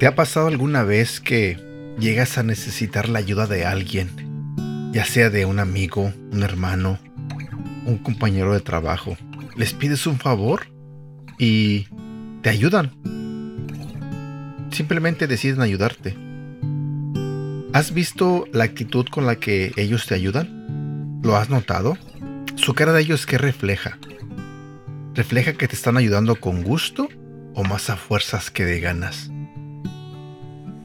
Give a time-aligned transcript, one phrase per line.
[0.00, 1.58] ¿Te ha pasado alguna vez que
[1.98, 4.08] llegas a necesitar la ayuda de alguien?
[4.94, 6.98] Ya sea de un amigo, un hermano,
[7.84, 9.18] un compañero de trabajo.
[9.56, 10.68] Les pides un favor
[11.38, 11.86] y
[12.40, 12.92] te ayudan.
[14.70, 16.16] Simplemente deciden ayudarte.
[17.74, 21.20] ¿Has visto la actitud con la que ellos te ayudan?
[21.22, 21.98] ¿Lo has notado?
[22.56, 23.98] Su cara de ellos, ¿qué refleja?
[25.12, 27.06] ¿Refleja que te están ayudando con gusto
[27.52, 29.30] o más a fuerzas que de ganas?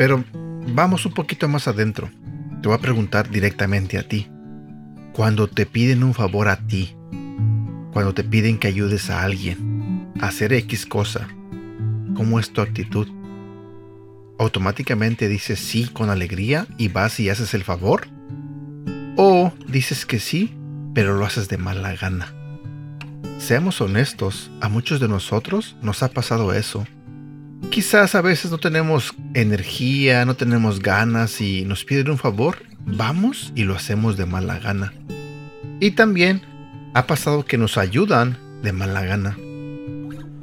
[0.00, 0.24] Pero
[0.72, 2.08] vamos un poquito más adentro.
[2.62, 4.28] Te voy a preguntar directamente a ti.
[5.12, 6.96] Cuando te piden un favor a ti,
[7.92, 11.28] cuando te piden que ayudes a alguien a hacer X cosa,
[12.14, 13.08] ¿cómo es tu actitud?
[14.38, 18.08] ¿Automáticamente dices sí con alegría y vas y haces el favor?
[19.18, 20.56] ¿O dices que sí,
[20.94, 22.32] pero lo haces de mala gana?
[23.36, 26.86] Seamos honestos, a muchos de nosotros nos ha pasado eso
[27.68, 33.52] Quizás a veces no tenemos energía, no tenemos ganas y nos piden un favor, vamos
[33.54, 34.92] y lo hacemos de mala gana.
[35.78, 36.42] Y también
[36.94, 39.36] ha pasado que nos ayudan de mala gana.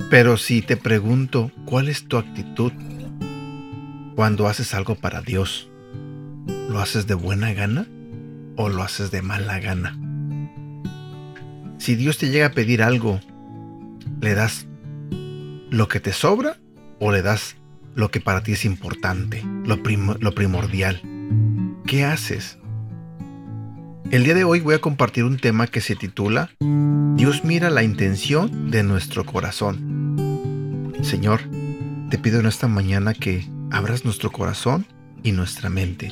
[0.10, 2.72] Pero si te pregunto, ¿cuál es tu actitud
[4.16, 5.70] cuando haces algo para Dios?
[6.70, 7.88] ¿Lo haces de buena gana
[8.56, 9.98] o lo haces de mala gana?
[11.78, 13.20] Si Dios te llega a pedir algo,
[14.22, 14.66] ¿le das
[15.70, 16.58] lo que te sobra
[17.00, 17.56] o le das
[17.96, 21.02] lo que para ti es importante, lo, primordial?
[21.86, 22.60] ¿Qué haces?
[24.12, 26.52] El día de hoy voy a compartir un tema que se titula
[27.16, 30.96] Dios mira la intención de nuestro corazón.
[31.02, 31.42] Señor,
[32.10, 34.86] te pido en esta mañana que abras nuestro corazón
[35.24, 36.12] y nuestra mente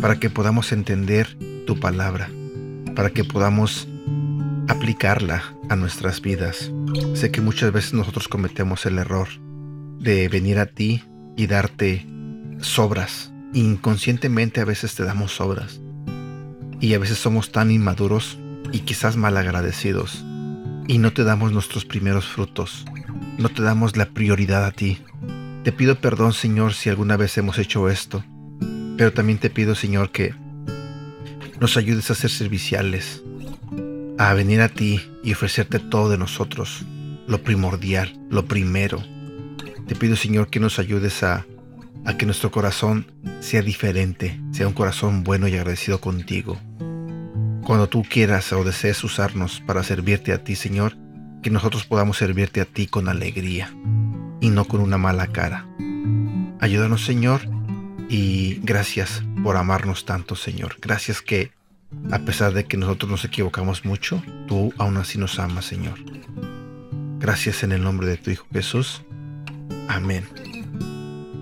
[0.00, 2.30] para que podamos entender tu palabra,
[2.94, 3.88] para que podamos
[4.68, 6.70] aplicarla a nuestras vidas.
[7.14, 9.28] Sé que muchas veces nosotros cometemos el error
[10.00, 11.04] de venir a ti
[11.36, 12.06] y darte
[12.60, 13.32] sobras.
[13.52, 15.80] Inconscientemente a veces te damos sobras.
[16.80, 18.38] Y a veces somos tan inmaduros
[18.72, 20.24] y quizás mal agradecidos.
[20.88, 22.86] Y no te damos nuestros primeros frutos.
[23.38, 24.98] No te damos la prioridad a ti.
[25.64, 28.24] Te pido perdón, Señor, si alguna vez hemos hecho esto.
[28.96, 30.34] Pero también te pido, Señor, que
[31.60, 33.22] nos ayudes a ser serviciales,
[34.16, 36.86] a venir a ti y ofrecerte todo de nosotros,
[37.26, 39.02] lo primordial, lo primero,
[39.90, 41.44] te pido, Señor, que nos ayudes a,
[42.16, 46.60] que nuestro corazón sea diferente, sea un corazón bueno y agradecido contigo.
[47.64, 50.96] Cuando tú quieras o desees usarnos para servirte a ti, Señor,
[51.42, 53.74] que nosotros podamos servirte a ti con alegría
[54.40, 55.66] y no con una mala cara.
[56.60, 57.40] Ayúdanos, Señor,
[58.08, 60.76] y gracias por amarnos tanto, Señor.
[60.80, 61.50] Gracias que,
[62.12, 65.98] a pesar de que nosotros nos equivocamos mucho, tú aún así nos amas, Señor.
[67.18, 69.02] Gracias en el nombre de tu Hijo Jesús.
[69.90, 70.24] Amén.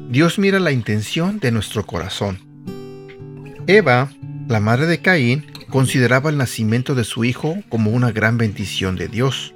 [0.09, 2.39] Dios mira la intención de nuestro corazón.
[3.67, 4.11] Eva,
[4.49, 9.09] la madre de Caín, consideraba el nacimiento de su hijo como una gran bendición de
[9.09, 9.53] Dios.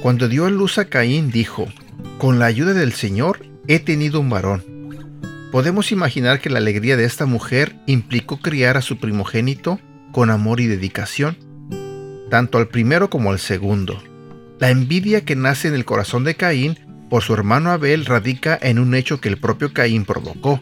[0.00, 1.68] Cuando dio a luz a Caín, dijo,
[2.16, 4.64] Con la ayuda del Señor he tenido un varón.
[5.52, 9.80] Podemos imaginar que la alegría de esta mujer implicó criar a su primogénito
[10.12, 11.36] con amor y dedicación,
[12.30, 14.02] tanto al primero como al segundo.
[14.60, 16.78] La envidia que nace en el corazón de Caín
[17.08, 20.60] por su hermano Abel radica en un hecho que el propio Caín provocó.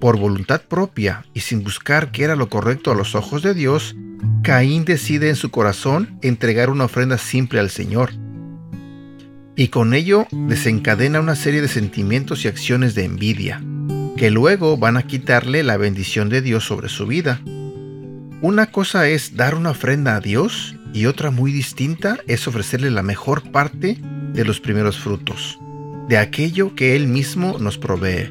[0.00, 3.94] Por voluntad propia y sin buscar qué era lo correcto a los ojos de Dios,
[4.42, 8.10] Caín decide en su corazón entregar una ofrenda simple al Señor.
[9.54, 13.62] Y con ello desencadena una serie de sentimientos y acciones de envidia,
[14.16, 17.40] que luego van a quitarle la bendición de Dios sobre su vida.
[18.40, 23.02] Una cosa es dar una ofrenda a Dios y otra muy distinta es ofrecerle la
[23.02, 23.98] mejor parte
[24.32, 25.58] de los primeros frutos,
[26.08, 28.30] de aquello que Él mismo nos provee.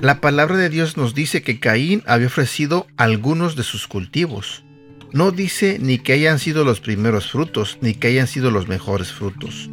[0.00, 4.64] La palabra de Dios nos dice que Caín había ofrecido algunos de sus cultivos.
[5.12, 9.12] No dice ni que hayan sido los primeros frutos, ni que hayan sido los mejores
[9.12, 9.70] frutos.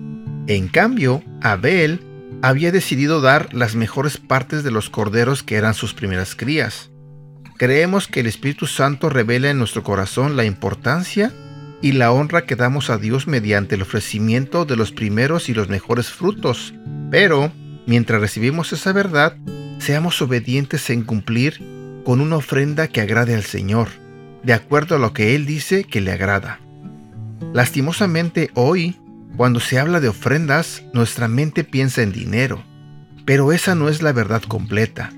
[0.48, 2.00] En cambio, Abel
[2.42, 6.92] había decidido dar las mejores partes de los corderos que eran sus primeras crías.
[7.58, 11.34] Creemos que el Espíritu Santo revela en nuestro corazón la importancia
[11.82, 15.70] y la honra que damos a Dios mediante el ofrecimiento de los primeros y los
[15.70, 16.74] mejores frutos.
[17.10, 17.52] Pero,
[17.88, 19.36] mientras recibimos esa verdad,
[19.80, 21.60] seamos obedientes en cumplir
[22.06, 23.90] con una ofrenda que agrade al Señor,
[24.44, 26.60] de acuerdo a lo que Él dice que le agrada.
[27.54, 28.98] Lastimosamente hoy,
[29.36, 32.64] cuando se habla de ofrendas, nuestra mente piensa en dinero,
[33.26, 35.12] pero esa no es la verdad completa.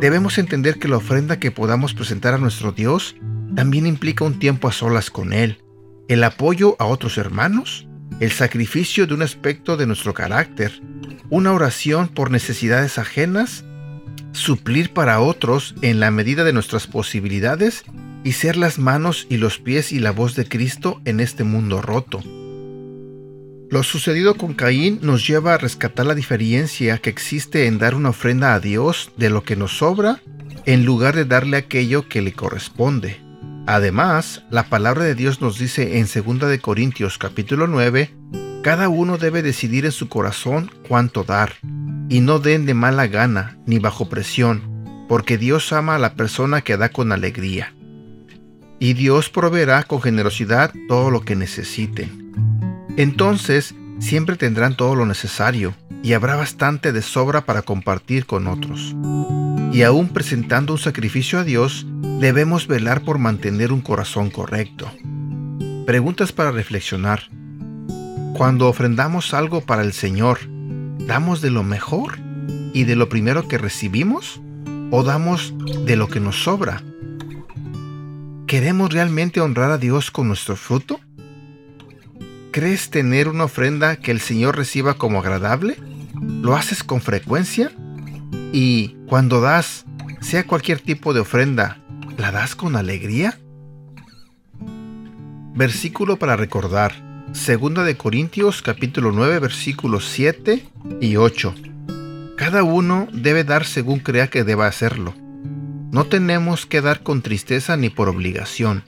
[0.00, 3.16] Debemos entender que la ofrenda que podamos presentar a nuestro Dios
[3.54, 5.58] también implica un tiempo a solas con Él,
[6.08, 7.86] el apoyo a otros hermanos,
[8.20, 10.80] el sacrificio de un aspecto de nuestro carácter,
[11.30, 13.64] una oración por necesidades ajenas
[14.32, 17.84] suplir para otros en la medida de nuestras posibilidades
[18.22, 21.80] y ser las manos y los pies y la voz de Cristo en este mundo
[21.82, 22.22] roto.
[23.68, 28.10] Lo sucedido con Caín nos lleva a rescatar la diferencia que existe en dar una
[28.10, 30.20] ofrenda a Dios de lo que nos sobra
[30.66, 33.25] en lugar de darle aquello que le corresponde.
[33.66, 38.14] Además, la palabra de Dios nos dice en 2 de Corintios capítulo 9,
[38.62, 41.54] cada uno debe decidir en su corazón cuánto dar,
[42.08, 44.62] y no den de mala gana ni bajo presión,
[45.08, 47.74] porque Dios ama a la persona que da con alegría.
[48.78, 52.32] Y Dios proveerá con generosidad todo lo que necesiten.
[52.96, 55.74] Entonces, siempre tendrán todo lo necesario,
[56.04, 58.94] y habrá bastante de sobra para compartir con otros.
[59.72, 61.86] Y aún presentando un sacrificio a Dios,
[62.20, 64.90] debemos velar por mantener un corazón correcto.
[65.86, 67.28] Preguntas para reflexionar.
[68.34, 70.38] Cuando ofrendamos algo para el Señor,
[71.06, 72.18] ¿damos de lo mejor
[72.72, 74.40] y de lo primero que recibimos?
[74.90, 75.54] ¿O damos
[75.84, 76.82] de lo que nos sobra?
[78.46, 81.00] ¿Queremos realmente honrar a Dios con nuestro fruto?
[82.52, 85.76] ¿Crees tener una ofrenda que el Señor reciba como agradable?
[86.42, 87.72] ¿Lo haces con frecuencia?
[88.52, 89.84] Y cuando das,
[90.20, 91.78] sea cualquier tipo de ofrenda,
[92.16, 93.38] ¿la das con alegría?
[95.54, 96.92] Versículo para recordar.
[97.32, 100.66] Segunda de Corintios capítulo 9 versículos 7
[101.00, 101.54] y 8.
[102.36, 105.14] Cada uno debe dar según crea que deba hacerlo.
[105.90, 108.84] No tenemos que dar con tristeza ni por obligación.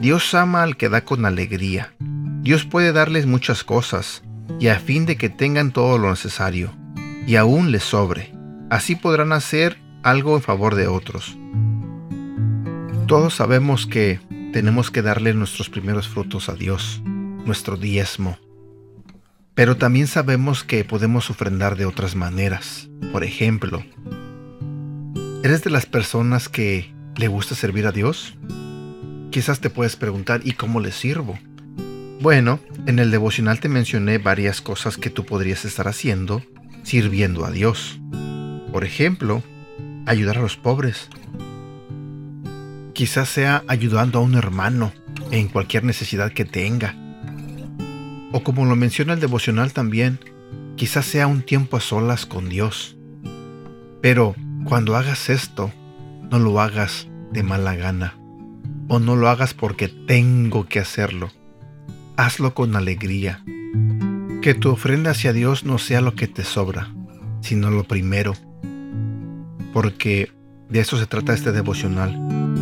[0.00, 1.94] Dios ama al que da con alegría.
[2.42, 4.22] Dios puede darles muchas cosas,
[4.58, 6.74] y a fin de que tengan todo lo necesario,
[7.26, 8.31] y aún les sobre.
[8.72, 11.36] Así podrán hacer algo en favor de otros.
[13.06, 14.18] Todos sabemos que
[14.54, 18.38] tenemos que darle nuestros primeros frutos a Dios, nuestro diezmo.
[19.54, 22.88] Pero también sabemos que podemos ofrendar de otras maneras.
[23.12, 23.84] Por ejemplo,
[25.42, 28.38] ¿eres de las personas que le gusta servir a Dios?
[29.30, 31.38] Quizás te puedes preguntar, ¿y cómo le sirvo?
[32.22, 36.42] Bueno, en el devocional te mencioné varias cosas que tú podrías estar haciendo
[36.84, 38.00] sirviendo a Dios.
[38.72, 39.42] Por ejemplo,
[40.06, 41.08] ayudar a los pobres.
[42.94, 44.92] Quizás sea ayudando a un hermano
[45.30, 46.96] en cualquier necesidad que tenga.
[48.32, 50.18] O como lo menciona el devocional también,
[50.76, 52.96] quizás sea un tiempo a solas con Dios.
[54.00, 54.34] Pero
[54.64, 55.70] cuando hagas esto,
[56.30, 58.16] no lo hagas de mala gana.
[58.88, 61.30] O no lo hagas porque tengo que hacerlo
[62.16, 63.42] hazlo con alegría.
[64.42, 66.92] Que tu ofrenda hacia Dios no sea lo que te sobra,
[67.40, 68.34] sino lo primero.
[69.72, 70.30] Porque
[70.68, 72.18] de eso se trata este devocional.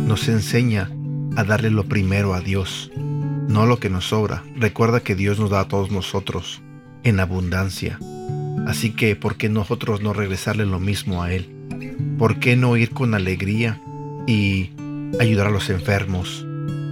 [0.07, 0.89] Nos enseña
[1.35, 2.91] a darle lo primero a Dios,
[3.47, 4.43] no lo que nos sobra.
[4.55, 6.61] Recuerda que Dios nos da a todos nosotros
[7.03, 7.99] en abundancia.
[8.67, 11.49] Así que, ¿por qué nosotros no regresarle lo mismo a Él?
[12.17, 13.81] ¿Por qué no ir con alegría
[14.27, 14.71] y
[15.19, 16.45] ayudar a los enfermos,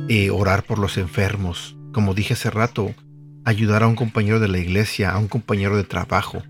[0.08, 2.94] y orar por los enfermos, como dije hace rato,
[3.46, 6.42] ayudar a un compañero de la iglesia, a un compañero de trabajo.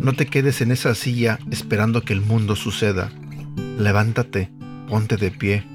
[0.00, 3.12] No te quedes en esa silla esperando que el mundo suceda.
[3.78, 4.50] Levántate,
[4.88, 5.66] ponte de pie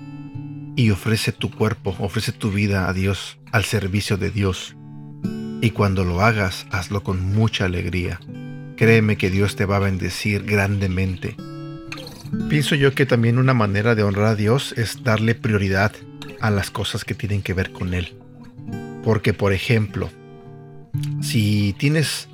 [0.76, 4.76] y ofrece tu cuerpo, ofrece tu vida a Dios, al servicio de Dios.
[5.62, 8.20] Y cuando lo hagas, hazlo con mucha alegría.
[8.76, 11.38] Créeme que Dios te va a bendecir grandemente.
[12.50, 15.92] Pienso yo que también una manera de honrar a Dios es darle prioridad
[16.42, 18.18] a las cosas que tienen que ver con Él.
[19.04, 20.10] Porque, por ejemplo,
[21.22, 22.28] si tienes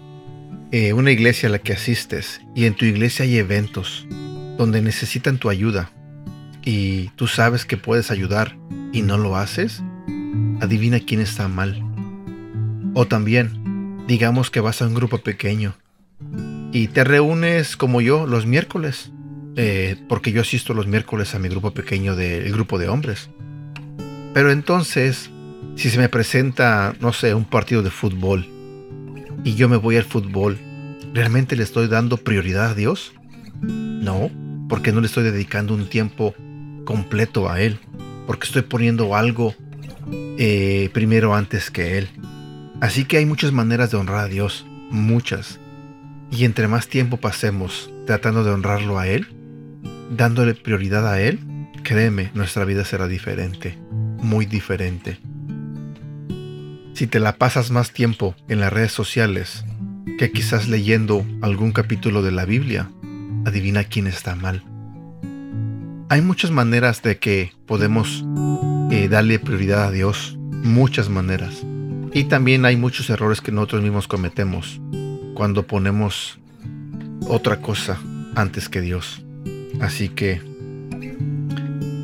[0.72, 4.08] eh, una iglesia a la que asistes y en tu iglesia hay eventos
[4.58, 5.92] donde necesitan tu ayuda
[6.64, 8.56] y tú sabes que puedes ayudar
[8.94, 9.84] y no lo haces,
[10.62, 11.84] adivina quién está mal.
[12.94, 15.76] O también, digamos que vas a un grupo pequeño
[16.72, 19.12] y te reúnes como yo los miércoles,
[19.58, 23.30] eh, porque yo asisto los miércoles a mi grupo pequeño del grupo de hombres.
[24.34, 25.32] Pero entonces,
[25.76, 28.48] si se me presenta, no sé, un partido de fútbol
[29.44, 30.58] y yo me voy al fútbol,
[31.14, 33.14] ¿realmente le estoy dando prioridad a Dios?
[33.62, 34.30] No,
[34.70, 36.34] porque no le estoy dedicando un tiempo
[36.86, 37.80] completo a Él,
[38.28, 39.56] porque estoy poniendo algo
[40.38, 42.10] eh, primero antes que Él.
[42.80, 45.60] Así que hay muchas maneras de honrar a Dios, muchas.
[46.32, 49.28] Y entre más tiempo pasemos tratando de honrarlo a Él,
[50.16, 51.40] dándole prioridad a Él,
[51.84, 53.78] créeme, nuestra vida será diferente
[54.22, 55.18] muy diferente.
[56.94, 59.66] Si te la pasas más tiempo en las redes sociales
[60.18, 62.92] que quizás leyendo algún capítulo de la Biblia,
[63.46, 64.64] adivina quién está mal.
[66.10, 68.26] Hay muchas maneras de que podemos
[68.92, 71.64] eh, darle prioridad a Dios, muchas maneras.
[72.14, 74.82] Y también hay muchos errores que nosotros mismos cometemos
[75.34, 76.40] cuando ponemos
[77.28, 78.00] otra cosa
[78.36, 79.24] antes que Dios.
[79.80, 80.42] Así que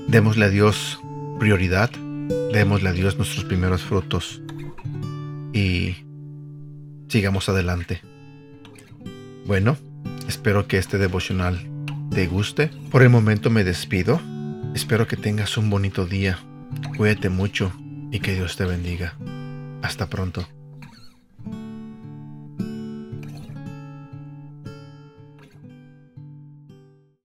[0.08, 1.00] démosle a Dios
[1.40, 1.92] prioridad,
[2.54, 4.42] démosle a Dios nuestros primeros frutos
[5.54, 5.96] y
[7.08, 8.02] sigamos adelante.
[9.46, 9.78] Bueno,
[10.28, 11.60] espero que este devocional
[12.12, 12.70] te guste.
[12.92, 14.22] Por el momento me despido.
[14.76, 16.40] Espero que tengas un bonito día.
[16.98, 17.72] Cuídate mucho
[18.12, 19.16] y que Dios te bendiga.
[19.82, 20.48] Hasta pronto.